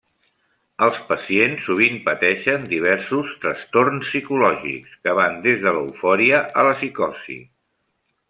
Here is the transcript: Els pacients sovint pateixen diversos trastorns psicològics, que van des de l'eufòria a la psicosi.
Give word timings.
Els 0.85 0.95
pacients 1.09 1.65
sovint 1.67 1.99
pateixen 2.07 2.65
diversos 2.71 3.35
trastorns 3.43 4.07
psicològics, 4.09 4.97
que 5.05 5.15
van 5.21 5.39
des 5.45 5.61
de 5.67 5.75
l'eufòria 5.77 6.43
a 6.63 6.67
la 6.71 6.75
psicosi. 6.81 7.37